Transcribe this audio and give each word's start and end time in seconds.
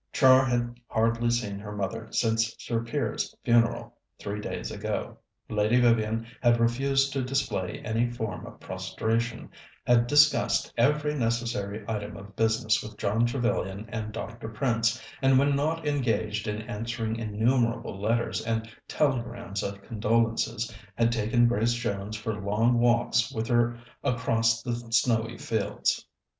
Char 0.11 0.45
had 0.47 0.79
hardly 0.87 1.29
seen 1.29 1.59
her 1.59 1.75
mother 1.75 2.07
since 2.09 2.55
Sir 2.57 2.81
Piers's 2.83 3.35
funeral, 3.43 3.99
three 4.17 4.41
days 4.41 4.71
ago. 4.71 5.19
Lady 5.47 5.79
Vivian 5.79 6.25
had 6.41 6.59
refused 6.59 7.13
to 7.13 7.21
display 7.21 7.81
any 7.85 8.09
form 8.09 8.47
of 8.47 8.59
prostration, 8.59 9.51
had 9.85 10.07
discussed 10.07 10.73
every 10.75 11.13
necessary 11.13 11.85
item 11.87 12.17
of 12.17 12.35
business 12.35 12.81
with 12.81 12.97
John 12.97 13.27
Trevellyan 13.27 13.85
and 13.91 14.11
Dr. 14.11 14.49
Prince, 14.49 14.99
and 15.21 15.37
when 15.37 15.55
not 15.55 15.85
engaged 15.85 16.47
in 16.47 16.63
answering 16.63 17.17
innumerable 17.17 18.01
letters 18.01 18.43
and 18.43 18.67
telegrams 18.87 19.61
of 19.61 19.83
condolences, 19.83 20.75
had 20.95 21.11
taken 21.11 21.47
Grace 21.47 21.73
Jones 21.75 22.17
for 22.17 22.33
long 22.41 22.79
walks 22.79 23.31
with 23.31 23.45
her 23.49 23.77
across 24.03 24.63
the 24.63 24.73
snowy 24.91 25.37
fields. 25.37 26.07